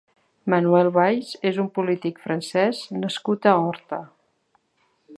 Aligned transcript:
Manuel 0.53 0.87
Valls 0.95 1.33
és 1.51 1.59
un 1.65 1.69
polític 1.77 2.23
francès 2.25 2.83
nascut 3.05 3.47
a 3.53 3.57
Horta. 3.67 4.05